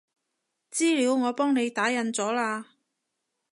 [0.71, 2.65] 資料我幫你打印咗喇